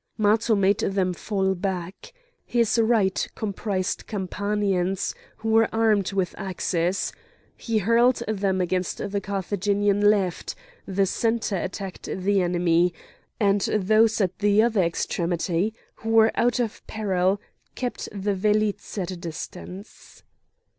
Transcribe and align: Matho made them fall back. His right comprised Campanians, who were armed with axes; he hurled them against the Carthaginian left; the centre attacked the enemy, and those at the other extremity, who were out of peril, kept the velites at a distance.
Matho 0.17 0.55
made 0.55 0.79
them 0.79 1.13
fall 1.13 1.53
back. 1.53 2.11
His 2.43 2.79
right 2.79 3.27
comprised 3.35 4.07
Campanians, 4.07 5.13
who 5.37 5.49
were 5.49 5.69
armed 5.71 6.11
with 6.13 6.33
axes; 6.39 7.13
he 7.55 7.77
hurled 7.77 8.15
them 8.27 8.61
against 8.61 8.97
the 9.11 9.21
Carthaginian 9.21 10.01
left; 10.09 10.55
the 10.87 11.05
centre 11.05 11.55
attacked 11.57 12.05
the 12.07 12.41
enemy, 12.41 12.95
and 13.39 13.61
those 13.61 14.19
at 14.19 14.39
the 14.39 14.63
other 14.63 14.81
extremity, 14.81 15.71
who 15.97 16.09
were 16.09 16.31
out 16.33 16.59
of 16.59 16.81
peril, 16.87 17.39
kept 17.75 18.05
the 18.11 18.33
velites 18.33 18.97
at 18.97 19.11
a 19.11 19.15
distance. 19.15 20.23